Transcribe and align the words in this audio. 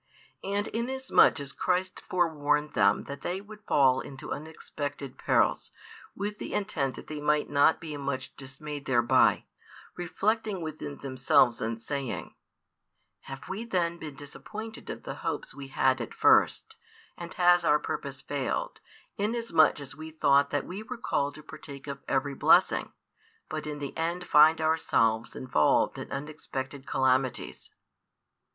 And 0.43 0.67
inasmuch 0.69 1.39
as 1.39 1.53
Christ 1.53 2.01
forewarned 2.09 2.73
them 2.73 3.03
that 3.03 3.21
they 3.21 3.39
would 3.39 3.63
fall 3.67 3.99
into 4.01 4.31
unexpected 4.31 5.15
perils, 5.19 5.69
with 6.15 6.39
the 6.39 6.55
intent 6.55 6.95
that 6.95 7.05
they 7.05 7.21
might 7.21 7.51
not 7.51 7.79
be 7.79 7.95
much 7.97 8.35
dismayed 8.35 8.85
thereby, 8.87 9.45
reflecting 9.95 10.63
within 10.63 10.97
themselves 10.97 11.61
and 11.61 11.79
saying, 11.79 12.33
"Have 13.25 13.47
we 13.47 13.63
then 13.63 13.99
been 13.99 14.15
disappointed 14.15 14.89
of 14.89 15.03
the 15.03 15.13
hopes 15.21 15.53
we 15.53 15.67
had 15.67 16.01
at 16.01 16.15
first, 16.15 16.77
and 17.15 17.35
has 17.35 17.63
our 17.63 17.77
purpose 17.77 18.21
failed, 18.21 18.81
inasmuch 19.17 19.79
as 19.79 19.95
we 19.95 20.09
thought 20.09 20.49
that 20.49 20.65
we 20.65 20.81
were 20.81 20.97
called 20.97 21.35
to 21.35 21.43
partake 21.43 21.85
of 21.85 22.01
every 22.07 22.33
blessing, 22.33 22.91
but 23.49 23.67
in 23.67 23.77
the 23.77 23.95
end 23.95 24.23
find 24.25 24.61
ourselves 24.61 25.35
involved 25.35 25.99
in 25.99 26.11
unexpected 26.11 26.87
calamities?" 26.87 27.69